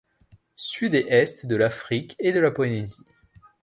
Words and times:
Sud 0.55 0.95
et 0.95 1.05
est 1.09 1.45
de 1.45 1.55
l’Afrique 1.55 2.15
et 2.17 2.31
de 2.31 2.39
la 2.39 2.49
Polynésie. 2.49 3.05